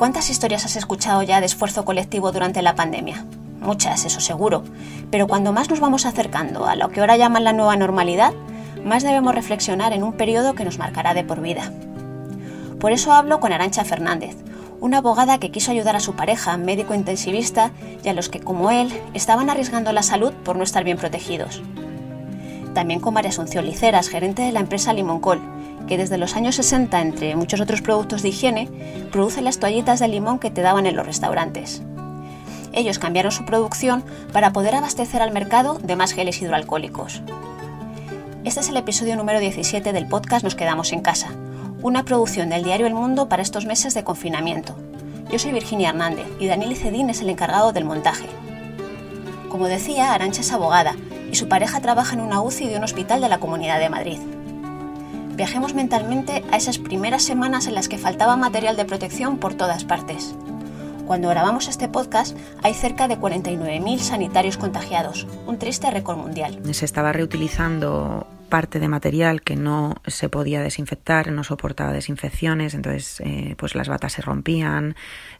¿Cuántas 0.00 0.30
historias 0.30 0.64
has 0.64 0.76
escuchado 0.76 1.22
ya 1.22 1.40
de 1.40 1.46
esfuerzo 1.46 1.84
colectivo 1.84 2.32
durante 2.32 2.62
la 2.62 2.74
pandemia? 2.74 3.26
Muchas, 3.60 4.06
eso 4.06 4.18
seguro. 4.18 4.64
Pero 5.10 5.26
cuando 5.26 5.52
más 5.52 5.68
nos 5.68 5.78
vamos 5.78 6.06
acercando 6.06 6.64
a 6.64 6.74
lo 6.74 6.88
que 6.88 7.00
ahora 7.00 7.18
llaman 7.18 7.44
la 7.44 7.52
nueva 7.52 7.76
normalidad, 7.76 8.32
más 8.82 9.02
debemos 9.02 9.34
reflexionar 9.34 9.92
en 9.92 10.02
un 10.02 10.14
periodo 10.14 10.54
que 10.54 10.64
nos 10.64 10.78
marcará 10.78 11.12
de 11.12 11.22
por 11.22 11.42
vida. 11.42 11.70
Por 12.80 12.92
eso 12.92 13.12
hablo 13.12 13.40
con 13.40 13.52
Arancha 13.52 13.84
Fernández, 13.84 14.38
una 14.80 14.96
abogada 14.96 15.36
que 15.36 15.50
quiso 15.50 15.70
ayudar 15.70 15.96
a 15.96 16.00
su 16.00 16.14
pareja, 16.14 16.56
médico 16.56 16.94
intensivista, 16.94 17.70
y 18.02 18.08
a 18.08 18.14
los 18.14 18.30
que, 18.30 18.40
como 18.40 18.70
él, 18.70 18.90
estaban 19.12 19.50
arriesgando 19.50 19.92
la 19.92 20.02
salud 20.02 20.32
por 20.32 20.56
no 20.56 20.62
estar 20.62 20.82
bien 20.82 20.96
protegidos. 20.96 21.60
También 22.72 23.00
con 23.00 23.12
María 23.12 23.28
Asunción 23.28 23.66
Liceras, 23.66 24.08
gerente 24.08 24.40
de 24.40 24.52
la 24.52 24.60
empresa 24.60 24.94
Limoncol, 24.94 25.42
que 25.86 25.98
desde 25.98 26.18
los 26.18 26.36
años 26.36 26.56
60, 26.56 27.00
entre 27.00 27.36
muchos 27.36 27.60
otros 27.60 27.82
productos 27.82 28.22
de 28.22 28.28
higiene, 28.28 28.68
produce 29.10 29.42
las 29.42 29.58
toallitas 29.58 30.00
de 30.00 30.08
limón 30.08 30.38
que 30.38 30.50
te 30.50 30.62
daban 30.62 30.86
en 30.86 30.96
los 30.96 31.06
restaurantes. 31.06 31.82
Ellos 32.72 32.98
cambiaron 32.98 33.32
su 33.32 33.44
producción 33.44 34.04
para 34.32 34.52
poder 34.52 34.74
abastecer 34.74 35.22
al 35.22 35.32
mercado 35.32 35.78
de 35.82 35.96
más 35.96 36.12
geles 36.12 36.40
hidroalcohólicos. 36.40 37.22
Este 38.44 38.60
es 38.60 38.68
el 38.68 38.76
episodio 38.76 39.16
número 39.16 39.40
17 39.40 39.92
del 39.92 40.06
podcast 40.06 40.44
Nos 40.44 40.54
quedamos 40.54 40.92
en 40.92 41.00
casa, 41.00 41.28
una 41.82 42.04
producción 42.04 42.48
del 42.48 42.62
diario 42.62 42.86
El 42.86 42.94
Mundo 42.94 43.28
para 43.28 43.42
estos 43.42 43.66
meses 43.66 43.94
de 43.94 44.04
confinamiento. 44.04 44.76
Yo 45.30 45.38
soy 45.38 45.52
Virginia 45.52 45.90
Hernández 45.90 46.26
y 46.38 46.46
Daniel 46.46 46.76
Cedín 46.76 47.10
es 47.10 47.20
el 47.20 47.28
encargado 47.28 47.72
del 47.72 47.84
montaje. 47.84 48.26
Como 49.48 49.66
decía, 49.66 50.12
Arancha 50.12 50.40
es 50.40 50.52
abogada 50.52 50.94
y 51.30 51.36
su 51.36 51.48
pareja 51.48 51.80
trabaja 51.80 52.14
en 52.14 52.20
una 52.20 52.40
UCI 52.40 52.68
de 52.68 52.76
un 52.76 52.84
hospital 52.84 53.20
de 53.20 53.28
la 53.28 53.38
Comunidad 53.38 53.78
de 53.78 53.90
Madrid. 53.90 54.18
Viajemos 55.36 55.74
mentalmente 55.74 56.44
a 56.50 56.56
esas 56.56 56.78
primeras 56.78 57.22
semanas 57.22 57.66
en 57.66 57.74
las 57.74 57.88
que 57.88 57.98
faltaba 57.98 58.36
material 58.36 58.76
de 58.76 58.84
protección 58.84 59.38
por 59.38 59.54
todas 59.54 59.84
partes. 59.84 60.34
Cuando 61.06 61.28
grabamos 61.28 61.66
este 61.66 61.88
podcast 61.88 62.36
hay 62.62 62.72
cerca 62.72 63.08
de 63.08 63.18
49.000 63.18 63.98
sanitarios 63.98 64.56
contagiados, 64.56 65.26
un 65.46 65.58
triste 65.58 65.90
récord 65.90 66.18
mundial. 66.18 66.60
Se 66.72 66.84
estaba 66.84 67.12
reutilizando 67.12 68.28
parte 68.50 68.78
de 68.78 68.88
material 68.88 69.40
que 69.40 69.56
no 69.56 69.96
se 70.06 70.28
podía 70.28 70.60
desinfectar, 70.60 71.32
no 71.32 71.42
soportaba 71.42 71.92
desinfecciones, 71.92 72.74
entonces 72.74 73.20
eh, 73.24 73.54
pues 73.56 73.74
las 73.74 73.88
batas 73.88 74.12
se 74.12 74.22
rompían, 74.22 74.94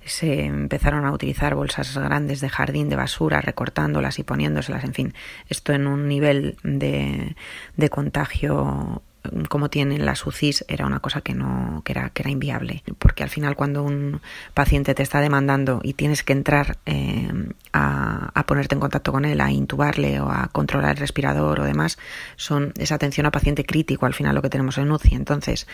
se 0.04 0.46
empezaron 0.46 1.04
a 1.04 1.12
utilizar 1.12 1.54
bolsas 1.54 1.96
grandes 1.96 2.40
de 2.40 2.48
jardín 2.48 2.88
de 2.88 2.96
basura, 2.96 3.42
recortándolas 3.42 4.18
y 4.18 4.22
poniéndoselas, 4.22 4.84
en 4.84 4.94
fin, 4.94 5.14
esto 5.48 5.72
en 5.72 5.86
un 5.86 6.08
nivel 6.08 6.56
de, 6.62 7.36
de 7.76 7.90
contagio 7.90 9.02
como 9.48 9.70
tienen 9.70 10.06
las 10.06 10.26
UCIs 10.26 10.64
era 10.68 10.86
una 10.86 11.00
cosa 11.00 11.20
que 11.20 11.34
no 11.34 11.82
que 11.84 11.92
era 11.92 12.10
que 12.10 12.22
era 12.22 12.30
inviable. 12.30 12.82
Porque 12.98 13.22
al 13.22 13.30
final 13.30 13.56
cuando 13.56 13.82
un 13.82 14.20
paciente 14.54 14.94
te 14.94 15.02
está 15.02 15.20
demandando 15.20 15.80
y 15.82 15.94
tienes 15.94 16.22
que 16.22 16.32
entrar 16.32 16.78
eh, 16.86 17.30
a, 17.72 18.30
a, 18.34 18.46
ponerte 18.46 18.74
en 18.74 18.80
contacto 18.80 19.12
con 19.12 19.24
él 19.24 19.40
a 19.40 19.50
intubarle 19.50 20.20
o 20.20 20.30
a 20.30 20.48
controlar 20.48 20.92
el 20.92 20.96
respirador 20.96 21.60
o 21.60 21.64
demás 21.64 21.98
son 22.36 22.72
esa 22.78 22.94
atención 22.94 23.26
a 23.26 23.30
paciente 23.30 23.64
crítico 23.64 24.06
al 24.06 24.14
final 24.14 24.34
lo 24.34 24.42
que 24.42 24.50
tenemos 24.50 24.78
en 24.78 24.90
UCI 24.90 25.14
entonces 25.14 25.66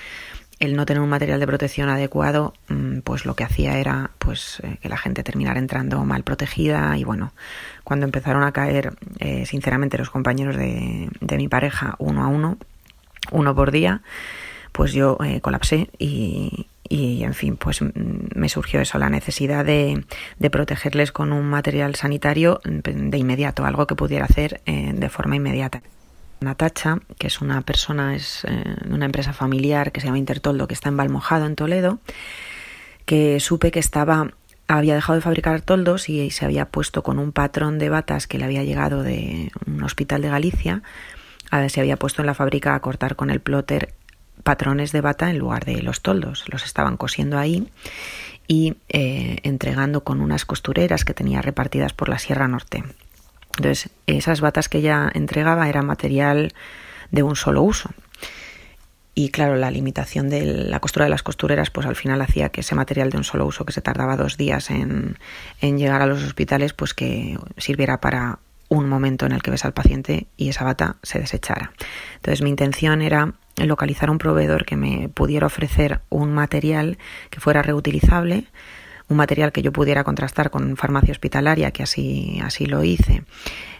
el 0.58 0.74
no 0.74 0.86
tener 0.86 1.02
un 1.02 1.08
material 1.08 1.38
de 1.38 1.46
protección 1.46 1.88
adecuado, 1.88 2.54
mm, 2.68 3.00
pues 3.00 3.26
lo 3.26 3.34
que 3.34 3.44
hacía 3.44 3.78
era 3.78 4.10
pues 4.18 4.60
eh, 4.62 4.78
que 4.80 4.88
la 4.88 4.96
gente 4.96 5.22
terminara 5.22 5.58
entrando 5.58 6.02
mal 6.04 6.22
protegida 6.22 6.96
y 6.96 7.04
bueno, 7.04 7.32
cuando 7.84 8.06
empezaron 8.06 8.42
a 8.42 8.52
caer 8.52 8.94
eh, 9.18 9.44
sinceramente 9.46 9.98
los 9.98 10.10
compañeros 10.10 10.56
de, 10.56 11.10
de 11.20 11.36
mi 11.36 11.48
pareja 11.48 11.94
uno 11.98 12.24
a 12.24 12.28
uno, 12.28 12.56
uno 13.30 13.54
por 13.54 13.70
día, 13.70 14.02
pues 14.72 14.92
yo 14.92 15.16
eh, 15.24 15.40
colapsé 15.40 15.88
y, 15.98 16.66
y, 16.88 17.24
en 17.24 17.34
fin, 17.34 17.56
pues 17.56 17.82
mm, 17.82 17.90
me 18.34 18.48
surgió 18.48 18.80
eso, 18.80 18.98
la 18.98 19.08
necesidad 19.08 19.64
de, 19.64 20.04
de, 20.38 20.50
protegerles 20.50 21.12
con 21.12 21.32
un 21.32 21.46
material 21.46 21.94
sanitario 21.94 22.60
de 22.64 23.18
inmediato, 23.18 23.64
algo 23.64 23.86
que 23.86 23.94
pudiera 23.94 24.24
hacer 24.24 24.60
eh, 24.66 24.92
de 24.94 25.08
forma 25.08 25.36
inmediata. 25.36 25.82
Natacha, 26.40 26.98
que 27.18 27.28
es 27.28 27.40
una 27.40 27.62
persona, 27.62 28.14
es 28.14 28.44
eh, 28.44 28.76
una 28.90 29.06
empresa 29.06 29.32
familiar 29.32 29.92
que 29.92 30.00
se 30.00 30.06
llama 30.06 30.18
Intertoldo, 30.18 30.68
que 30.68 30.74
está 30.74 30.90
en 30.90 30.98
Valmojado, 30.98 31.46
en 31.46 31.56
Toledo, 31.56 31.98
que 33.06 33.40
supe 33.40 33.70
que 33.70 33.78
estaba 33.78 34.30
había 34.68 34.96
dejado 34.96 35.16
de 35.16 35.22
fabricar 35.22 35.60
toldos 35.60 36.08
y 36.08 36.30
se 36.30 36.44
había 36.44 36.66
puesto 36.66 37.02
con 37.02 37.18
un 37.18 37.32
patrón 37.32 37.78
de 37.78 37.88
batas 37.88 38.26
que 38.26 38.38
le 38.38 38.44
había 38.44 38.64
llegado 38.64 39.02
de 39.02 39.52
un 39.64 39.82
hospital 39.84 40.22
de 40.22 40.28
Galicia 40.28 40.82
se 41.68 41.80
había 41.80 41.96
puesto 41.96 42.22
en 42.22 42.26
la 42.26 42.34
fábrica 42.34 42.74
a 42.74 42.80
cortar 42.80 43.16
con 43.16 43.30
el 43.30 43.40
plotter 43.40 43.94
patrones 44.42 44.92
de 44.92 45.00
bata 45.00 45.30
en 45.30 45.38
lugar 45.38 45.64
de 45.64 45.82
los 45.82 46.02
toldos. 46.02 46.44
Los 46.48 46.64
estaban 46.64 46.96
cosiendo 46.96 47.38
ahí 47.38 47.68
y 48.46 48.76
eh, 48.88 49.38
entregando 49.42 50.04
con 50.04 50.20
unas 50.20 50.44
costureras 50.44 51.04
que 51.04 51.14
tenía 51.14 51.42
repartidas 51.42 51.92
por 51.92 52.08
la 52.08 52.18
Sierra 52.18 52.48
Norte. 52.48 52.84
Entonces, 53.56 53.90
esas 54.06 54.40
batas 54.40 54.68
que 54.68 54.78
ella 54.78 55.10
entregaba 55.12 55.68
era 55.68 55.82
material 55.82 56.52
de 57.10 57.22
un 57.22 57.36
solo 57.36 57.62
uso. 57.62 57.90
Y 59.14 59.30
claro, 59.30 59.56
la 59.56 59.70
limitación 59.70 60.28
de 60.28 60.44
la 60.44 60.78
costura 60.78 61.06
de 61.06 61.10
las 61.10 61.22
costureras, 61.22 61.70
pues 61.70 61.86
al 61.86 61.96
final 61.96 62.20
hacía 62.20 62.50
que 62.50 62.60
ese 62.60 62.74
material 62.74 63.08
de 63.08 63.16
un 63.16 63.24
solo 63.24 63.46
uso, 63.46 63.64
que 63.64 63.72
se 63.72 63.80
tardaba 63.80 64.16
dos 64.16 64.36
días 64.36 64.70
en, 64.70 65.16
en 65.62 65.78
llegar 65.78 66.02
a 66.02 66.06
los 66.06 66.22
hospitales, 66.22 66.74
pues 66.74 66.92
que 66.92 67.38
sirviera 67.56 67.98
para 67.98 68.40
un 68.68 68.88
momento 68.88 69.26
en 69.26 69.32
el 69.32 69.42
que 69.42 69.50
ves 69.50 69.64
al 69.64 69.72
paciente 69.72 70.26
y 70.36 70.48
esa 70.48 70.64
bata 70.64 70.96
se 71.02 71.18
desechara. 71.18 71.72
Entonces 72.16 72.42
mi 72.42 72.50
intención 72.50 73.02
era 73.02 73.34
localizar 73.56 74.10
un 74.10 74.18
proveedor 74.18 74.64
que 74.64 74.76
me 74.76 75.08
pudiera 75.08 75.46
ofrecer 75.46 76.00
un 76.08 76.32
material 76.32 76.98
que 77.30 77.40
fuera 77.40 77.62
reutilizable, 77.62 78.44
un 79.08 79.16
material 79.16 79.52
que 79.52 79.62
yo 79.62 79.72
pudiera 79.72 80.04
contrastar 80.04 80.50
con 80.50 80.76
farmacia 80.76 81.12
hospitalaria, 81.12 81.70
que 81.70 81.82
así, 81.82 82.40
así 82.42 82.66
lo 82.66 82.82
hice, 82.82 83.22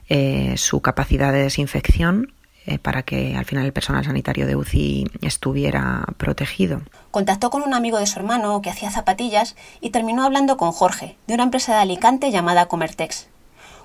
eh, 0.09 0.55
su 0.57 0.81
capacidad 0.81 1.33
de 1.33 1.43
desinfección 1.43 2.33
eh, 2.65 2.79
para 2.79 3.03
que 3.03 3.37
al 3.37 3.45
final 3.45 3.65
el 3.65 3.73
personal 3.73 4.05
sanitario 4.05 4.47
de 4.47 4.57
UCI 4.57 5.07
estuviera 5.21 6.05
protegido. 6.17 6.83
Contactó 7.13 7.51
con 7.51 7.63
un 7.63 7.75
amigo 7.75 7.99
de 7.99 8.07
su 8.07 8.19
hermano 8.19 8.61
que 8.61 8.71
hacía 8.71 8.91
zapatillas 8.91 9.55
y 9.81 9.91
terminó 9.91 10.25
hablando 10.25 10.57
con 10.57 10.73
Jorge, 10.73 11.17
de 11.27 11.35
una 11.35 11.45
empresa 11.45 11.75
de 11.75 11.83
Alicante 11.83 12.33
llamada 12.33 12.67
Comertex. 12.67 13.29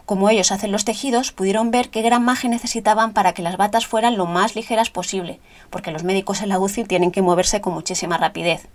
Como 0.05 0.29
ellos 0.29 0.51
hacen 0.51 0.71
los 0.71 0.85
tejidos, 0.85 1.31
pudieron 1.31 1.71
ver 1.71 1.89
qué 1.89 2.01
gran 2.01 2.23
magia 2.23 2.49
necesitaban 2.49 3.13
para 3.13 3.33
que 3.33 3.41
las 3.41 3.57
batas 3.57 3.85
fueran 3.85 4.17
lo 4.17 4.25
más 4.25 4.55
ligeras 4.55 4.89
posible, 4.89 5.39
porque 5.69 5.91
los 5.91 6.03
médicos 6.03 6.41
en 6.41 6.49
la 6.49 6.59
UCI 6.59 6.83
tienen 6.85 7.11
que 7.11 7.21
moverse 7.21 7.61
con 7.61 7.73
muchísima 7.73 8.17
rapidez, 8.17 8.67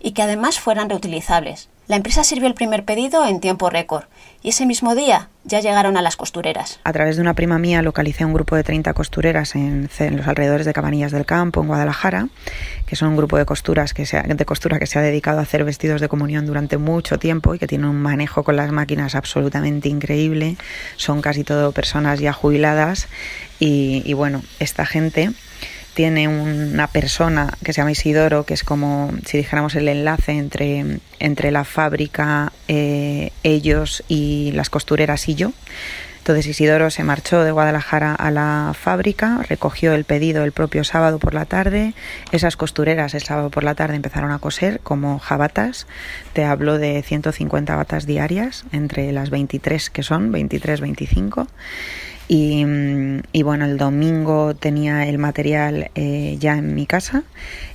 y 0.00 0.12
que 0.12 0.22
además 0.22 0.58
fueran 0.58 0.88
reutilizables. 0.88 1.68
La 1.90 1.96
empresa 1.96 2.22
sirvió 2.22 2.46
el 2.46 2.54
primer 2.54 2.84
pedido 2.84 3.26
en 3.26 3.40
tiempo 3.40 3.68
récord 3.68 4.04
y 4.44 4.50
ese 4.50 4.64
mismo 4.64 4.94
día 4.94 5.28
ya 5.42 5.58
llegaron 5.58 5.96
a 5.96 6.02
las 6.02 6.14
costureras. 6.14 6.78
A 6.84 6.92
través 6.92 7.16
de 7.16 7.22
una 7.22 7.34
prima 7.34 7.58
mía 7.58 7.82
localicé 7.82 8.24
un 8.24 8.32
grupo 8.32 8.54
de 8.54 8.62
30 8.62 8.94
costureras 8.94 9.56
en, 9.56 9.90
los 10.16 10.28
alrededores 10.28 10.66
de 10.66 10.72
Cabanillas 10.72 11.10
del 11.10 11.26
Campo, 11.26 11.60
en 11.60 11.66
Guadalajara, 11.66 12.28
que 12.86 12.94
son 12.94 13.08
un 13.08 13.16
grupo 13.16 13.38
de, 13.38 13.44
costuras 13.44 13.92
que 13.92 14.06
se 14.06 14.22
de 14.22 14.44
costura 14.44 14.78
que 14.78 14.86
se 14.86 15.00
ha 15.00 15.02
dedicado 15.02 15.40
a 15.40 15.42
hacer 15.42 15.64
vestidos 15.64 16.00
de 16.00 16.06
comunión 16.06 16.46
durante 16.46 16.76
mucho 16.76 17.18
tiempo 17.18 17.56
y 17.56 17.58
que 17.58 17.66
tienen 17.66 17.88
un 17.88 18.00
manejo 18.00 18.44
con 18.44 18.54
las 18.54 18.70
máquinas 18.70 19.16
absolutamente 19.16 19.88
increíble. 19.88 20.56
Son 20.94 21.20
casi 21.20 21.42
todo 21.42 21.72
personas 21.72 22.20
ya 22.20 22.32
jubiladas 22.32 23.08
y 23.58 24.12
bueno, 24.14 24.42
esta 24.60 24.86
gente 24.86 25.32
tiene 25.94 26.28
una 26.28 26.86
persona 26.86 27.52
que 27.64 27.72
se 27.72 27.80
llama 27.80 27.92
Isidoro, 27.92 28.44
que 28.44 28.54
es 28.54 28.64
como 28.64 29.12
si 29.26 29.38
dijéramos 29.38 29.74
el 29.74 29.88
enlace 29.88 30.32
entre, 30.32 31.00
entre 31.18 31.50
la 31.50 31.64
fábrica, 31.64 32.52
eh, 32.68 33.32
ellos 33.42 34.02
y 34.08 34.52
las 34.52 34.70
costureras 34.70 35.28
y 35.28 35.34
yo. 35.34 35.52
Entonces 36.20 36.46
Isidoro 36.46 36.90
se 36.90 37.02
marchó 37.02 37.44
de 37.44 37.50
Guadalajara 37.50 38.14
a 38.14 38.30
la 38.30 38.72
fábrica, 38.78 39.40
recogió 39.48 39.94
el 39.94 40.04
pedido 40.04 40.44
el 40.44 40.52
propio 40.52 40.84
sábado 40.84 41.18
por 41.18 41.32
la 41.32 41.46
tarde. 41.46 41.94
Esas 42.30 42.56
costureras 42.56 43.14
el 43.14 43.22
sábado 43.22 43.50
por 43.50 43.64
la 43.64 43.74
tarde 43.74 43.96
empezaron 43.96 44.30
a 44.30 44.38
coser 44.38 44.80
como 44.80 45.18
jabatas. 45.18 45.86
Te 46.34 46.44
hablo 46.44 46.78
de 46.78 47.02
150 47.02 47.74
batas 47.74 48.04
diarias, 48.04 48.64
entre 48.70 49.10
las 49.12 49.30
23 49.30 49.88
que 49.88 50.02
son, 50.02 50.30
23, 50.30 50.82
25. 50.82 51.46
Y, 52.32 52.64
y, 53.32 53.42
bueno, 53.42 53.64
el 53.64 53.76
domingo 53.76 54.54
tenía 54.54 55.04
el 55.08 55.18
material 55.18 55.90
eh, 55.96 56.36
ya 56.38 56.56
en 56.58 56.76
mi 56.76 56.86
casa 56.86 57.24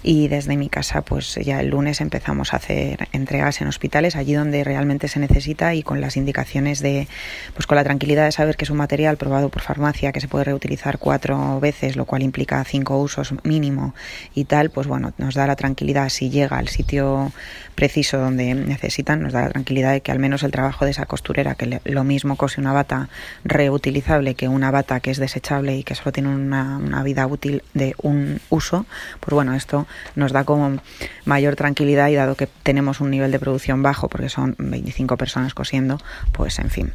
y 0.06 0.28
desde 0.28 0.56
mi 0.56 0.70
casa 0.70 1.02
pues 1.02 1.34
ya 1.36 1.60
el 1.60 1.70
lunes 1.70 2.00
empezamos 2.00 2.54
a 2.54 2.58
hacer 2.58 3.08
entregas 3.12 3.60
en 3.62 3.68
hospitales 3.68 4.16
allí 4.16 4.36
donde 4.36 4.64
realmente 4.64 5.08
se 5.08 5.20
necesita 5.20 5.74
y 5.74 5.82
con 5.82 6.00
las 6.00 6.16
indicaciones 6.16 6.80
de 6.80 7.08
pues 7.56 7.66
con 7.66 7.76
la 7.76 7.84
tranquilidad 7.84 8.26
de 8.26 8.32
saber 8.32 8.56
que 8.56 8.66
es 8.66 8.70
un 8.70 8.78
material 8.78 9.18
probado 9.18 9.50
por 9.50 9.64
farmacia 9.64 10.12
que 10.12 10.22
se 10.22 10.28
puede 10.28 10.46
reutilizar 10.46 11.00
cuatro 11.00 11.60
veces 11.60 11.96
lo 11.96 12.06
cual 12.06 12.22
implica 12.22 12.64
cinco 12.66 13.00
usos 13.00 13.34
mínimo 13.44 13.96
y 14.36 14.46
tal 14.46 14.70
pues 14.70 14.86
bueno 14.86 15.12
nos 15.18 15.34
da 15.34 15.48
la 15.48 15.56
tranquilidad 15.56 16.10
si 16.10 16.30
llega 16.30 16.60
al 16.60 16.68
sitio 16.68 17.32
preciso 17.74 18.20
donde 18.20 18.54
necesitan 18.54 19.24
nos 19.24 19.34
da 19.34 19.42
la 19.42 19.50
tranquilidad 19.50 19.92
de 19.94 20.02
que 20.02 20.12
al 20.12 20.20
menos 20.20 20.44
el 20.44 20.52
trabajo 20.52 20.86
de 20.86 20.92
esa 20.92 21.08
costurera 21.08 21.56
que 21.56 21.82
lo 21.84 22.04
mismo 22.04 22.36
cose 22.36 22.62
una 22.62 22.74
bata 22.74 23.10
reutilizable 23.44 24.36
que 24.36 24.45
una 24.48 24.72
bata 24.72 25.00
que 25.00 25.12
es 25.12 25.18
desechable 25.18 25.78
y 25.78 25.84
que 25.84 25.96
solo 25.96 26.12
tiene 26.12 26.30
una, 26.30 26.78
una, 26.78 27.04
vida 27.04 27.28
útil 27.28 27.64
de 27.74 27.96
un 28.02 28.40
uso, 28.50 28.86
pues 29.20 29.34
bueno, 29.34 29.54
esto 29.54 29.88
nos 30.16 30.32
da 30.32 30.44
como 30.44 30.80
mayor 31.26 31.56
tranquilidad 31.56 32.10
y 32.10 32.16
dado 32.16 32.36
que 32.36 32.48
tenemos 32.48 33.02
un 33.02 33.12
nivel 33.12 33.32
de 33.32 33.40
producción 33.40 33.84
bajo, 33.84 34.10
porque 34.10 34.30
son 34.30 34.56
25 34.58 35.18
personas 35.18 35.54
cosiendo, 35.54 36.00
pues 36.32 36.60
en 36.60 36.70
fin, 36.70 36.94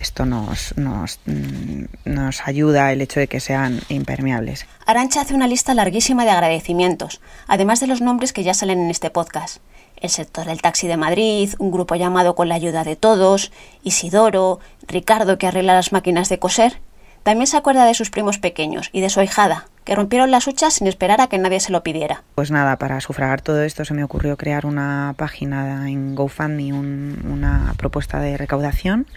esto 0.00 0.26
nos, 0.26 0.76
nos, 0.76 1.20
mm, 1.26 1.84
nos 2.04 2.46
ayuda 2.46 2.92
el 2.92 3.00
hecho 3.00 3.20
de 3.20 3.28
que 3.28 3.40
sean 3.40 3.80
impermeables. 3.88 4.66
Arancha 4.86 5.20
hace 5.20 5.34
una 5.34 5.48
lista 5.48 5.74
larguísima 5.74 6.24
de 6.24 6.30
agradecimientos, 6.30 7.20
además 7.46 7.80
de 7.80 7.86
los 7.86 8.00
nombres 8.00 8.32
que 8.32 8.44
ya 8.44 8.54
salen 8.54 8.80
en 8.80 8.90
este 8.90 9.10
podcast 9.10 9.60
el 10.00 10.10
sector 10.10 10.46
del 10.46 10.62
taxi 10.62 10.86
de 10.86 10.96
Madrid, 10.96 11.50
un 11.58 11.70
grupo 11.70 11.94
llamado 11.94 12.34
Con 12.34 12.48
la 12.48 12.54
ayuda 12.54 12.84
de 12.84 12.96
todos, 12.96 13.52
Isidoro, 13.82 14.60
Ricardo 14.86 15.38
que 15.38 15.46
arregla 15.46 15.74
las 15.74 15.92
máquinas 15.92 16.28
de 16.28 16.38
coser. 16.38 16.80
También 17.26 17.48
se 17.48 17.56
acuerda 17.56 17.84
de 17.86 17.94
sus 17.94 18.10
primos 18.10 18.38
pequeños 18.38 18.88
y 18.92 19.00
de 19.00 19.10
su 19.10 19.18
ahijada, 19.18 19.66
que 19.82 19.96
rompieron 19.96 20.30
las 20.30 20.46
huchas 20.46 20.74
sin 20.74 20.86
esperar 20.86 21.20
a 21.20 21.26
que 21.26 21.38
nadie 21.38 21.58
se 21.58 21.72
lo 21.72 21.82
pidiera. 21.82 22.22
Pues 22.36 22.52
nada, 22.52 22.76
para 22.78 23.00
sufragar 23.00 23.40
todo 23.40 23.64
esto 23.64 23.84
se 23.84 23.94
me 23.94 24.04
ocurrió 24.04 24.36
crear 24.36 24.64
una 24.64 25.12
página 25.18 25.90
en 25.90 26.14
GoFundMe, 26.14 26.72
una 26.72 27.74
propuesta 27.78 28.20
de 28.20 28.36
recaudación. 28.36 29.08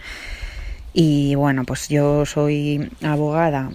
Y 0.92 1.36
bueno, 1.36 1.62
pues 1.62 1.88
yo 1.88 2.26
soy 2.26 2.90
abogada 3.00 3.70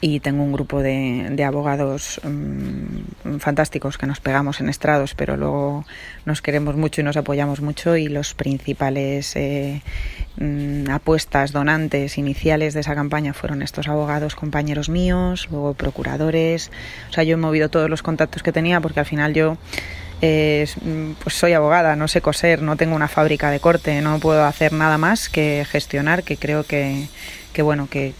y 0.00 0.20
tengo 0.20 0.42
un 0.42 0.52
grupo 0.52 0.82
de, 0.82 1.44
abogados 1.46 2.20
mm, 2.22 3.38
fantásticos 3.38 3.98
que 3.98 4.06
nos 4.06 4.20
pegamos 4.20 4.60
en 4.60 4.68
estrados, 4.68 5.14
pero 5.14 5.36
luego 5.36 5.84
nos 6.24 6.42
queremos 6.42 6.76
mucho 6.76 7.00
y 7.00 7.04
nos 7.04 7.16
apoyamos 7.16 7.60
mucho 7.60 7.96
y 7.96 8.08
los 8.08 8.34
principales 8.34 9.34
eh, 9.36 9.82
mm, 10.36 10.90
apuestas 10.90 11.52
donantes 11.52 12.18
iniciales 12.18 12.74
de 12.74 12.80
esa 12.80 12.94
campaña 12.94 13.34
fueron 13.34 13.62
estos 13.62 13.88
abogados 13.88 14.34
compañeros 14.34 14.88
míos, 14.88 15.48
luego 15.50 15.74
procuradores, 15.74 16.70
o 17.10 17.12
sea, 17.12 17.24
yo 17.24 17.34
he 17.34 17.38
movido 17.38 17.68
todos 17.68 17.90
los 17.90 18.02
contactos 18.02 18.42
que 18.42 18.52
tenía 18.52 18.80
porque 18.80 19.00
al 19.00 19.06
final 19.06 19.34
yo 19.34 19.56
eh, 20.22 20.66
pues 21.22 21.34
soy 21.34 21.52
abogada, 21.52 21.96
no 21.96 22.08
sé 22.08 22.20
coser, 22.20 22.62
no 22.62 22.76
tengo 22.76 22.96
una 22.96 23.08
fábrica 23.08 23.50
de 23.50 23.60
corte, 23.60 24.00
no 24.00 24.18
puedo 24.20 24.44
hacer 24.44 24.72
nada 24.72 24.96
más 24.96 25.28
que 25.28 25.66
gestionar, 25.68 26.22
que 26.22 26.36
creo 26.36 26.64
que, 26.64 27.08
que 27.52 27.62
bueno, 27.62 27.88
que, 27.90 28.14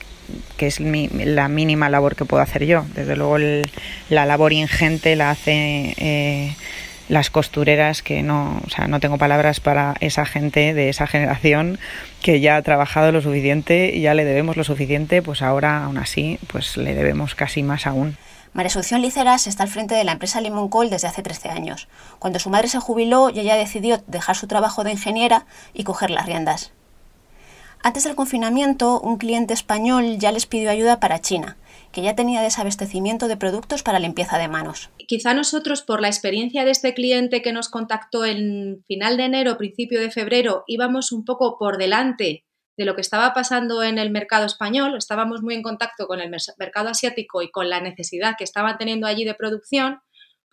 que 0.57 0.67
es 0.67 0.81
la 0.81 1.49
mínima 1.49 1.89
labor 1.89 2.17
que 2.17 2.25
puedo 2.25 2.43
hacer 2.43 2.65
yo. 2.67 2.85
Desde 2.95 3.17
luego 3.17 3.39
la 4.11 4.27
labor 4.27 4.53
ingente 4.53 5.17
la 5.17 5.31
hace 5.31 5.95
eh, 5.97 6.55
las 7.09 7.31
costureras 7.31 8.03
que 8.03 8.23
no, 8.23 8.61
o 8.67 8.71
sea, 8.71 8.87
no 8.87 9.01
tengo 9.01 9.19
palabras 9.19 9.61
para 9.61 9.95
esa 10.01 10.25
gente 10.25 10.75
de 10.75 10.89
esa 10.89 11.07
generación 11.07 11.79
que 12.23 12.41
ya 12.41 12.57
ha 12.57 12.63
trabajado 12.63 13.13
lo 13.13 13.21
suficiente 13.21 13.93
y 13.95 14.01
ya 14.01 14.15
le 14.15 14.25
debemos 14.25 14.57
lo 14.57 14.65
suficiente, 14.65 15.23
pues 15.23 15.43
ahora 15.43 15.85
aún 15.85 15.99
así 15.99 16.39
pues 16.47 16.77
le 16.77 16.95
debemos 16.95 17.35
casi 17.35 17.63
más 17.63 17.87
aún. 17.87 18.17
María 18.55 18.69
Asunción 18.69 19.03
Liceras 19.03 19.49
está 19.49 19.65
al 19.65 19.69
frente 19.69 19.97
de 19.97 20.05
la 20.05 20.13
empresa 20.13 20.41
Limoncol 20.41 20.89
desde 20.89 21.09
hace 21.09 21.23
13 21.23 21.49
años. 21.49 21.89
Cuando 22.21 22.39
su 22.39 22.51
madre 22.51 22.69
se 22.69 22.79
jubiló, 22.79 23.31
ella 23.31 23.57
decidió 23.57 24.01
dejar 24.07 24.37
su 24.37 24.47
trabajo 24.47 24.85
de 24.85 24.93
ingeniera 24.93 25.47
y 25.75 25.83
coger 25.83 26.11
las 26.11 26.27
riendas. 26.27 26.73
Antes 27.87 28.05
del 28.05 28.17
confinamiento, 28.17 28.99
un 28.99 29.19
cliente 29.19 29.53
español 29.53 30.17
ya 30.17 30.33
les 30.33 30.47
pidió 30.47 30.71
ayuda 30.71 31.01
para 31.01 31.21
China, 31.21 31.59
que 31.93 32.01
ya 32.01 32.17
tenía 32.17 32.41
desabastecimiento 32.41 33.29
de 33.29 33.37
productos 33.37 33.83
para 33.83 33.99
limpieza 33.99 34.39
de 34.39 34.49
manos. 34.49 34.89
Quizá 35.07 35.35
nosotros, 35.35 35.83
por 35.83 36.01
la 36.01 36.09
experiencia 36.09 36.65
de 36.65 36.71
este 36.71 36.95
cliente 36.95 37.43
que 37.43 37.53
nos 37.53 37.69
contactó 37.69 38.25
en 38.25 38.83
final 38.87 39.19
de 39.19 39.25
enero, 39.25 39.59
principio 39.59 40.01
de 40.01 40.11
febrero, 40.11 40.65
íbamos 40.67 41.13
un 41.13 41.27
poco 41.27 41.59
por 41.59 41.77
delante 41.77 42.47
de 42.79 42.85
lo 42.87 42.95
que 42.95 43.03
estaba 43.03 43.35
pasando 43.35 43.83
en 43.83 43.99
el 43.99 44.11
mercado 44.11 44.47
español, 44.47 44.97
estábamos 44.97 45.43
muy 45.43 45.53
en 45.53 45.63
contacto 45.63 46.07
con 46.07 46.23
el 46.23 46.35
mercado 46.59 46.89
asiático 46.89 47.43
y 47.43 47.51
con 47.51 47.69
la 47.69 47.83
necesidad 47.83 48.37
que 48.39 48.45
estaban 48.45 48.79
teniendo 48.79 49.07
allí 49.07 49.27
de 49.27 49.35
producción, 49.35 50.01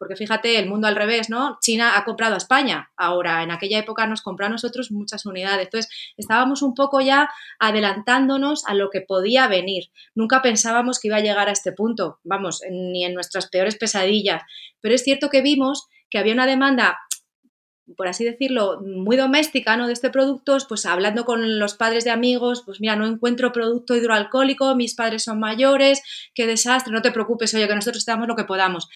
porque 0.01 0.15
fíjate, 0.15 0.57
el 0.57 0.67
mundo 0.67 0.87
al 0.87 0.95
revés, 0.95 1.29
¿no? 1.29 1.59
China 1.61 1.95
ha 1.95 2.03
comprado 2.05 2.33
a 2.33 2.39
España, 2.39 2.89
ahora 2.97 3.43
en 3.43 3.51
aquella 3.51 3.77
época 3.77 4.07
nos 4.07 4.23
compró 4.23 4.47
a 4.47 4.49
nosotros 4.49 4.91
muchas 4.91 5.27
unidades, 5.27 5.65
entonces 5.65 5.91
estábamos 6.17 6.63
un 6.63 6.73
poco 6.73 7.01
ya 7.01 7.29
adelantándonos 7.59 8.65
a 8.65 8.73
lo 8.73 8.89
que 8.89 9.01
podía 9.01 9.47
venir. 9.47 9.91
Nunca 10.15 10.41
pensábamos 10.41 10.99
que 10.99 11.09
iba 11.09 11.17
a 11.17 11.21
llegar 11.21 11.49
a 11.49 11.51
este 11.51 11.71
punto, 11.71 12.17
vamos, 12.23 12.61
ni 12.71 13.05
en 13.05 13.13
nuestras 13.13 13.47
peores 13.47 13.75
pesadillas, 13.75 14.41
pero 14.79 14.95
es 14.95 15.03
cierto 15.03 15.29
que 15.29 15.43
vimos 15.43 15.87
que 16.09 16.17
había 16.17 16.33
una 16.33 16.47
demanda 16.47 16.97
por 17.97 18.07
así 18.07 18.23
decirlo, 18.23 18.79
muy 18.81 19.17
doméstica, 19.17 19.75
¿no? 19.75 19.85
De 19.85 19.93
este 19.93 20.09
producto, 20.09 20.57
pues 20.69 20.85
hablando 20.85 21.25
con 21.25 21.59
los 21.59 21.75
padres 21.75 22.05
de 22.05 22.11
amigos, 22.11 22.63
pues 22.65 22.79
mira, 22.79 22.95
no 22.95 23.05
encuentro 23.05 23.51
producto 23.51 23.95
hidroalcohólico, 23.95 24.75
mis 24.75 24.95
padres 24.95 25.25
son 25.25 25.39
mayores, 25.39 26.01
qué 26.33 26.47
desastre, 26.47 26.93
no 26.93 27.01
te 27.01 27.11
preocupes, 27.11 27.53
oye, 27.53 27.67
que 27.67 27.75
nosotros 27.75 28.05
te 28.05 28.11
damos 28.11 28.29
lo 28.29 28.37
que 28.37 28.45
podamos. 28.45 28.87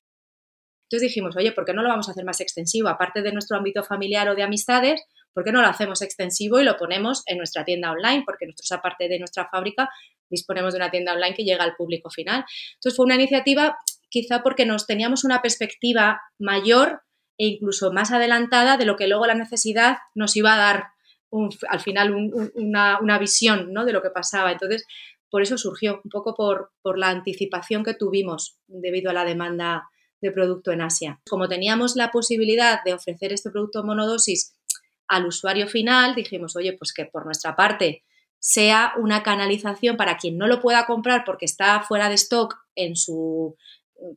Entonces 0.85 1.09
dijimos, 1.09 1.35
oye, 1.35 1.51
¿por 1.51 1.65
qué 1.65 1.73
no 1.73 1.81
lo 1.81 1.89
vamos 1.89 2.07
a 2.07 2.11
hacer 2.11 2.25
más 2.25 2.39
extensivo? 2.41 2.89
Aparte 2.89 3.21
de 3.21 3.31
nuestro 3.31 3.57
ámbito 3.57 3.83
familiar 3.83 4.29
o 4.29 4.35
de 4.35 4.43
amistades, 4.43 5.03
¿por 5.33 5.43
qué 5.43 5.51
no 5.51 5.61
lo 5.61 5.67
hacemos 5.67 6.01
extensivo 6.03 6.59
y 6.59 6.63
lo 6.63 6.77
ponemos 6.77 7.23
en 7.25 7.37
nuestra 7.37 7.65
tienda 7.65 7.91
online? 7.91 8.23
Porque 8.25 8.45
nosotros, 8.45 8.71
aparte 8.71 9.07
de 9.07 9.17
nuestra 9.17 9.49
fábrica, 9.49 9.89
disponemos 10.29 10.73
de 10.73 10.77
una 10.77 10.91
tienda 10.91 11.13
online 11.13 11.33
que 11.33 11.43
llega 11.43 11.63
al 11.63 11.75
público 11.75 12.09
final. 12.11 12.45
Entonces 12.75 12.95
fue 12.95 13.05
una 13.05 13.15
iniciativa 13.15 13.77
quizá 14.09 14.43
porque 14.43 14.65
nos 14.65 14.85
teníamos 14.85 15.23
una 15.23 15.41
perspectiva 15.41 16.21
mayor 16.37 17.01
e 17.37 17.47
incluso 17.47 17.91
más 17.91 18.11
adelantada 18.11 18.77
de 18.77 18.85
lo 18.85 18.95
que 18.95 19.07
luego 19.07 19.25
la 19.25 19.35
necesidad 19.35 19.97
nos 20.13 20.35
iba 20.37 20.53
a 20.53 20.57
dar 20.57 20.85
al 21.67 21.79
final 21.81 22.13
una, 22.53 23.19
visión 23.19 23.73
de 23.73 23.91
lo 23.91 24.01
que 24.01 24.09
pasaba. 24.09 24.51
Entonces, 24.53 24.85
por 25.29 25.41
eso 25.41 25.57
surgió, 25.57 25.99
un 26.03 26.09
poco 26.09 26.33
por 26.35 26.97
la 26.97 27.09
anticipación 27.09 27.83
que 27.83 27.93
tuvimos 27.93 28.57
debido 28.67 29.09
a 29.09 29.13
la 29.13 29.25
demanda 29.25 29.89
de 30.21 30.31
producto 30.31 30.71
en 30.71 30.81
Asia. 30.81 31.19
Como 31.29 31.47
teníamos 31.47 31.95
la 31.95 32.11
posibilidad 32.11 32.83
de 32.83 32.93
ofrecer 32.93 33.33
este 33.33 33.51
producto 33.51 33.83
monodosis 33.83 34.55
al 35.07 35.25
usuario 35.25 35.67
final, 35.67 36.15
dijimos, 36.15 36.55
oye, 36.55 36.73
pues 36.73 36.93
que 36.93 37.05
por 37.05 37.25
nuestra 37.25 37.55
parte 37.55 38.03
sea 38.39 38.93
una 38.97 39.23
canalización 39.23 39.97
para 39.97 40.17
quien 40.17 40.37
no 40.37 40.47
lo 40.47 40.61
pueda 40.61 40.85
comprar 40.85 41.23
porque 41.25 41.45
está 41.45 41.81
fuera 41.81 42.09
de 42.09 42.15
stock 42.15 42.55
en 42.75 42.95
su 42.95 43.55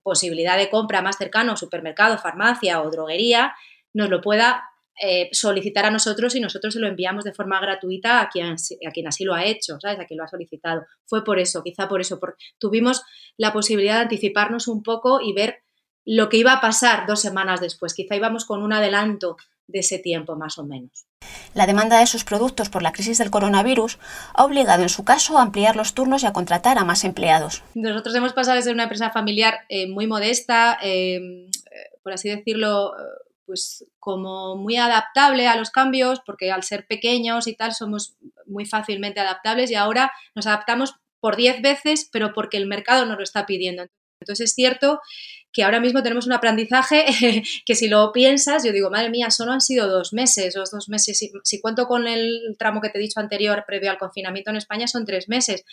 posibilidad 0.02 0.56
de 0.56 0.70
compra 0.70 1.02
más 1.02 1.16
cercano, 1.16 1.56
supermercado, 1.56 2.18
farmacia 2.18 2.82
o 2.82 2.90
droguería, 2.90 3.54
nos 3.94 4.10
lo 4.10 4.20
pueda 4.20 4.64
eh, 5.00 5.28
solicitar 5.32 5.86
a 5.86 5.90
nosotros 5.90 6.34
y 6.34 6.40
nosotros 6.40 6.74
se 6.74 6.80
lo 6.80 6.88
enviamos 6.88 7.24
de 7.24 7.32
forma 7.32 7.60
gratuita 7.60 8.20
a 8.20 8.28
quien, 8.28 8.56
a 8.56 8.90
quien 8.92 9.06
así 9.06 9.24
lo 9.24 9.34
ha 9.34 9.44
hecho, 9.44 9.78
¿sabes? 9.80 10.00
A 10.00 10.06
quien 10.06 10.18
lo 10.18 10.24
ha 10.24 10.28
solicitado. 10.28 10.84
Fue 11.06 11.24
por 11.24 11.38
eso, 11.38 11.62
quizá 11.62 11.88
por 11.88 12.00
eso, 12.00 12.18
porque 12.18 12.44
tuvimos 12.58 13.02
la 13.36 13.52
posibilidad 13.52 13.94
de 13.94 14.02
anticiparnos 14.02 14.66
un 14.66 14.82
poco 14.82 15.20
y 15.20 15.32
ver 15.32 15.62
lo 16.08 16.30
que 16.30 16.38
iba 16.38 16.54
a 16.54 16.60
pasar 16.62 17.06
dos 17.06 17.20
semanas 17.20 17.60
después. 17.60 17.92
Quizá 17.92 18.16
íbamos 18.16 18.46
con 18.46 18.62
un 18.62 18.72
adelanto 18.72 19.36
de 19.66 19.80
ese 19.80 19.98
tiempo 19.98 20.36
más 20.36 20.56
o 20.56 20.64
menos. 20.64 21.06
La 21.52 21.66
demanda 21.66 22.00
de 22.00 22.06
sus 22.06 22.24
productos 22.24 22.70
por 22.70 22.82
la 22.82 22.92
crisis 22.92 23.18
del 23.18 23.30
coronavirus 23.30 23.98
ha 24.32 24.44
obligado 24.44 24.82
en 24.82 24.88
su 24.88 25.04
caso 25.04 25.36
a 25.36 25.42
ampliar 25.42 25.76
los 25.76 25.92
turnos 25.92 26.22
y 26.22 26.26
a 26.26 26.32
contratar 26.32 26.78
a 26.78 26.84
más 26.84 27.04
empleados. 27.04 27.62
Nosotros 27.74 28.14
hemos 28.14 28.32
pasado 28.32 28.56
de 28.56 28.62
ser 28.62 28.72
una 28.72 28.84
empresa 28.84 29.10
familiar 29.10 29.66
eh, 29.68 29.86
muy 29.86 30.06
modesta, 30.06 30.78
eh, 30.82 31.20
por 32.02 32.14
así 32.14 32.30
decirlo, 32.30 32.94
pues 33.44 33.84
como 33.98 34.56
muy 34.56 34.78
adaptable 34.78 35.46
a 35.46 35.56
los 35.56 35.70
cambios, 35.70 36.20
porque 36.24 36.50
al 36.50 36.62
ser 36.62 36.86
pequeños 36.86 37.46
y 37.46 37.54
tal 37.54 37.74
somos 37.74 38.16
muy 38.46 38.64
fácilmente 38.64 39.20
adaptables 39.20 39.70
y 39.70 39.74
ahora 39.74 40.10
nos 40.34 40.46
adaptamos 40.46 40.94
por 41.20 41.36
diez 41.36 41.60
veces, 41.60 42.08
pero 42.10 42.32
porque 42.32 42.56
el 42.56 42.66
mercado 42.66 43.04
nos 43.04 43.18
lo 43.18 43.24
está 43.24 43.44
pidiendo. 43.44 43.88
Entonces 44.20 44.50
es 44.50 44.54
cierto 44.54 45.00
que 45.58 45.64
ahora 45.64 45.80
mismo 45.80 46.04
tenemos 46.04 46.24
un 46.24 46.32
aprendizaje 46.34 47.04
que 47.66 47.74
si 47.74 47.88
lo 47.88 48.12
piensas, 48.12 48.64
yo 48.64 48.70
digo, 48.70 48.90
madre 48.90 49.10
mía, 49.10 49.28
solo 49.32 49.50
han 49.50 49.60
sido 49.60 49.88
dos 49.88 50.12
meses, 50.12 50.54
los 50.54 50.70
dos 50.70 50.88
meses, 50.88 51.18
si, 51.18 51.32
si, 51.42 51.60
cuento 51.60 51.88
con 51.88 52.06
el 52.06 52.54
tramo 52.60 52.80
que 52.80 52.90
te 52.90 52.98
he 52.98 53.02
dicho 53.02 53.18
anterior, 53.18 53.64
previo 53.66 53.90
al 53.90 53.98
confinamiento 53.98 54.50
en 54.50 54.56
España, 54.56 54.86
son 54.86 55.04
tres 55.04 55.28
meses, 55.28 55.64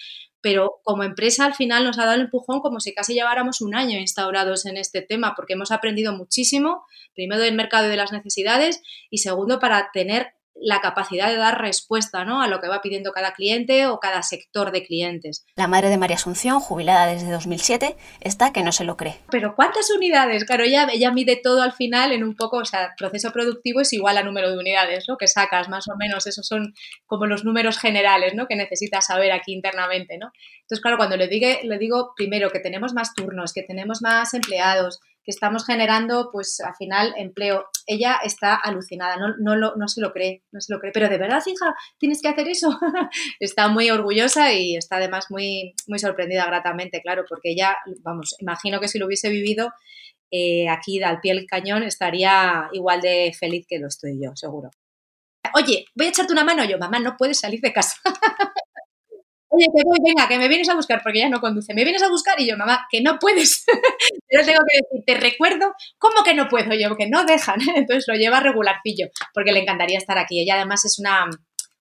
pero 0.41 0.81
como 0.83 1.03
empresa 1.03 1.45
al 1.45 1.53
final 1.53 1.83
nos 1.83 1.99
ha 1.99 2.05
dado 2.05 2.15
el 2.15 2.21
empujón 2.21 2.61
como 2.61 2.79
si 2.79 2.95
casi 2.95 3.13
lleváramos 3.13 3.61
un 3.61 3.75
año 3.75 3.99
instaurados 3.99 4.65
en 4.65 4.77
este 4.77 5.03
tema, 5.03 5.35
porque 5.35 5.53
hemos 5.53 5.69
aprendido 5.69 6.13
muchísimo, 6.13 6.87
primero 7.13 7.39
del 7.39 7.53
mercado 7.53 7.85
y 7.85 7.91
de 7.91 7.97
las 7.97 8.11
necesidades, 8.11 8.81
y 9.11 9.19
segundo 9.19 9.59
para 9.59 9.91
tener 9.93 10.33
la 10.55 10.79
capacidad 10.79 11.29
de 11.29 11.35
dar 11.35 11.61
respuesta 11.61 12.23
¿no? 12.23 12.41
a 12.41 12.47
lo 12.47 12.61
que 12.61 12.67
va 12.67 12.81
pidiendo 12.81 13.11
cada 13.11 13.33
cliente 13.33 13.87
o 13.87 13.99
cada 13.99 14.23
sector 14.23 14.71
de 14.71 14.85
clientes. 14.85 15.45
La 15.55 15.67
madre 15.67 15.89
de 15.89 15.97
María 15.97 16.15
Asunción, 16.15 16.59
jubilada 16.59 17.07
desde 17.07 17.31
2007, 17.31 17.95
está 18.21 18.53
que 18.53 18.63
no 18.63 18.71
se 18.71 18.85
lo 18.85 18.97
cree. 18.97 19.17
Pero 19.29 19.55
¿cuántas 19.55 19.91
unidades? 19.91 20.45
Claro, 20.45 20.63
ella, 20.63 20.87
ella 20.91 21.11
mide 21.11 21.35
todo 21.35 21.61
al 21.61 21.73
final 21.73 22.11
en 22.11 22.23
un 22.23 22.35
poco, 22.35 22.57
o 22.57 22.65
sea, 22.65 22.93
proceso 22.97 23.31
productivo 23.31 23.81
es 23.81 23.91
igual 23.93 24.17
a 24.17 24.23
número 24.23 24.49
de 24.49 24.57
unidades 24.57 25.05
¿no? 25.07 25.17
que 25.17 25.27
sacas, 25.27 25.69
más 25.69 25.87
o 25.87 25.95
menos. 25.97 26.25
Esos 26.25 26.47
son 26.47 26.73
como 27.05 27.25
los 27.25 27.43
números 27.43 27.77
generales 27.77 28.33
¿no? 28.33 28.47
que 28.47 28.55
necesitas 28.55 29.07
saber 29.07 29.31
aquí 29.31 29.53
internamente. 29.53 30.17
¿no? 30.17 30.31
Entonces, 30.61 30.81
claro, 30.81 30.97
cuando 30.97 31.17
le, 31.17 31.27
digo, 31.27 31.47
le 31.63 31.77
digo 31.77 32.13
primero 32.15 32.49
que 32.49 32.59
tenemos 32.59 32.93
más 32.93 33.13
turnos, 33.13 33.53
que 33.53 33.63
tenemos 33.63 34.01
más 34.01 34.33
empleados, 34.33 34.99
que 35.25 35.31
estamos 35.31 35.65
generando, 35.65 36.29
pues 36.31 36.59
al 36.61 36.75
final, 36.75 37.13
empleo. 37.17 37.65
Ella 37.87 38.19
está 38.23 38.55
alucinada, 38.55 39.17
no, 39.17 39.35
no, 39.39 39.75
no 39.75 39.87
se 39.87 39.99
lo 39.99 40.13
cree, 40.13 40.43
no 40.51 40.61
se 40.61 40.71
lo 40.71 40.79
cree. 40.79 40.91
Pero 40.93 41.09
de 41.09 41.17
verdad, 41.17 41.41
hija, 41.45 41.75
tienes 41.97 42.21
que 42.21 42.29
hacer 42.29 42.47
eso. 42.47 42.79
está 43.39 43.67
muy 43.67 43.89
orgullosa 43.89 44.53
y 44.53 44.75
está 44.75 44.97
además 44.97 45.25
muy, 45.29 45.73
muy 45.87 45.99
sorprendida 45.99 46.45
gratamente, 46.45 47.01
claro, 47.01 47.25
porque 47.27 47.51
ella, 47.51 47.75
vamos, 48.01 48.35
imagino 48.39 48.79
que 48.79 48.87
si 48.87 48.99
lo 48.99 49.07
hubiese 49.07 49.29
vivido 49.29 49.73
eh, 50.31 50.69
aquí 50.69 51.01
al 51.01 51.19
pie 51.21 51.33
del 51.33 51.47
cañón 51.47 51.83
estaría 51.83 52.69
igual 52.71 53.01
de 53.01 53.33
feliz 53.37 53.65
que 53.67 53.79
lo 53.79 53.87
estoy 53.87 54.19
yo, 54.21 54.35
seguro. 54.35 54.69
Oye, 55.55 55.85
voy 55.95 56.07
a 56.07 56.09
echarte 56.09 56.33
una 56.33 56.43
mano 56.43 56.63
yo, 56.65 56.77
mamá, 56.77 56.99
no 56.99 57.15
puedes 57.17 57.39
salir 57.39 57.61
de 57.61 57.73
casa. 57.73 57.95
Oye, 59.55 59.67
que 59.73 59.83
voy, 59.85 59.97
venga, 60.03 60.27
que 60.27 60.37
me 60.37 60.49
vienes 60.49 60.67
a 60.67 60.75
buscar, 60.75 61.01
porque 61.01 61.19
ya 61.19 61.29
no 61.29 61.39
conduce. 61.39 61.73
Me 61.73 61.85
vienes 61.85 62.03
a 62.03 62.09
buscar 62.09 62.39
y 62.41 62.47
yo, 62.47 62.57
mamá, 62.57 62.85
que 62.91 63.01
no 63.01 63.17
puedes. 63.19 63.63
Pero 64.27 64.45
tengo 64.45 64.59
que 64.69 64.77
decir, 64.81 65.03
te 65.05 65.15
recuerdo, 65.15 65.73
¿cómo 65.97 66.23
que 66.25 66.33
no 66.33 66.49
puedo 66.49 66.73
yo? 66.73 66.95
Que 66.97 67.07
no 67.07 67.23
dejan. 67.23 67.59
Entonces 67.75 68.05
lo 68.07 68.15
lleva 68.15 68.41
regularcillo, 68.41 69.07
porque 69.33 69.53
le 69.53 69.61
encantaría 69.61 69.97
estar 69.97 70.17
aquí. 70.17 70.41
Ella 70.41 70.55
además 70.55 70.83
es 70.83 70.99
una, 70.99 71.29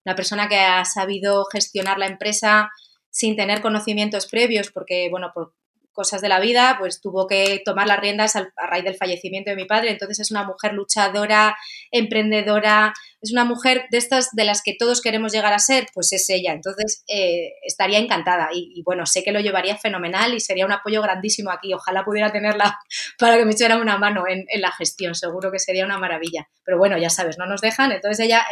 una 0.05 0.15
persona 0.15 0.49
que 0.49 0.59
ha 0.59 0.85
sabido 0.85 1.47
gestionar 1.53 1.99
la 1.99 2.07
empresa 2.07 2.71
sin 3.11 3.35
tener 3.35 3.61
conocimientos 3.61 4.29
previos, 4.29 4.71
porque, 4.71 5.09
bueno, 5.11 5.33
por 5.35 5.55
cosas 5.95 6.21
de 6.21 6.29
la 6.29 6.41
vida, 6.41 6.77
pues 6.79 7.01
tuvo 7.01 7.27
que 7.27 7.63
tomar 7.65 7.87
las 7.87 8.01
riendas 8.01 8.37
a 8.37 8.47
raíz 8.69 8.85
del 8.85 8.97
fallecimiento 8.97 9.51
de 9.51 9.57
mi 9.57 9.65
padre. 9.65 9.91
Entonces 9.91 10.21
es 10.21 10.31
una 10.31 10.45
mujer 10.45 10.75
luchadora, 10.75 11.57
emprendedora, 11.91 12.93
es 13.23 13.33
una 13.33 13.45
mujer 13.45 13.87
de 13.91 13.97
estas 13.97 14.29
de 14.33 14.45
las 14.45 14.63
que 14.63 14.77
todos 14.79 15.01
queremos 15.01 15.33
llegar 15.33 15.55
a 15.55 15.59
ser, 15.59 15.87
pues 15.95 16.13
es 16.13 16.29
ella. 16.29 16.53
Entonces 16.53 17.05
eh, 17.09 17.53
estaría 17.63 17.99
encantada 17.99 18.51
y, 18.53 18.83
bueno, 18.85 19.07
sé 19.07 19.23
que 19.23 19.33
lo 19.33 19.41
llevaría 19.41 19.79
fenomenal 19.79 20.35
y 20.35 20.41
sería 20.41 20.67
un 20.67 20.73
apoyo 20.73 21.01
grandísimo 21.01 21.51
aquí. 21.51 21.73
Ojalá 21.73 22.05
pudiera 22.05 22.31
tenerla 22.31 22.79
para 23.19 23.39
que 23.39 23.47
me 23.47 23.53
echara 23.53 23.79
una 23.79 23.97
mano 23.97 24.25
en, 24.29 24.45
la 24.61 24.73
gestión, 24.73 25.15
seguro 25.15 25.51
que 25.51 25.59
sería 25.59 25.87
una 25.87 25.99
maravilla. 25.99 26.49
Pero 26.65 26.77
bueno, 26.77 26.99
ya 26.99 27.09
sabes, 27.09 27.39
no 27.39 27.47
nos 27.47 27.63
dejan. 27.63 27.93
Entonces 27.93 28.27
ella 28.27 28.45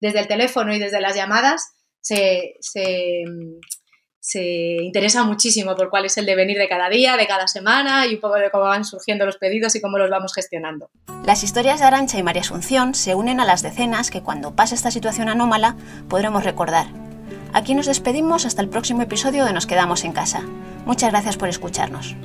desde 0.00 0.20
el 0.20 0.28
teléfono 0.28 0.74
y 0.74 0.78
desde 0.78 1.00
las 1.00 1.16
llamadas 1.16 1.72
se 2.00 2.54
se 4.26 4.82
interesa 4.82 5.22
muchísimo 5.22 5.76
por 5.76 5.88
cuál 5.88 6.04
es 6.04 6.16
el 6.16 6.26
devenir 6.26 6.58
de 6.58 6.68
cada 6.68 6.88
día, 6.88 7.16
de 7.16 7.28
cada 7.28 7.46
semana 7.46 8.08
y 8.08 8.14
un 8.14 8.20
poco 8.20 8.34
de 8.34 8.50
cómo 8.50 8.64
van 8.64 8.84
surgiendo 8.84 9.24
los 9.24 9.36
pedidos 9.36 9.76
y 9.76 9.80
cómo 9.80 9.98
los 9.98 10.10
vamos 10.10 10.34
gestionando. 10.34 10.90
Las 11.24 11.44
historias 11.44 11.78
de 11.78 11.86
Arancha 11.86 12.18
y 12.18 12.24
María 12.24 12.42
Asunción 12.42 12.96
se 12.96 13.14
unen 13.14 13.38
a 13.38 13.44
las 13.44 13.62
decenas 13.62 14.10
que 14.10 14.22
cuando 14.22 14.56
pase 14.56 14.74
esta 14.74 14.90
situación 14.90 15.28
anómala 15.28 15.76
podremos 16.08 16.42
recordar. 16.42 16.88
Aquí 17.52 17.76
nos 17.76 17.86
despedimos 17.86 18.46
hasta 18.46 18.62
el 18.62 18.68
próximo 18.68 19.02
episodio 19.02 19.44
de 19.44 19.52
Nos 19.52 19.66
quedamos 19.66 20.02
en 20.02 20.10
casa. 20.10 20.42
Muchas 20.86 21.12
gracias 21.12 21.36
por 21.36 21.48
escucharnos. 21.48 22.16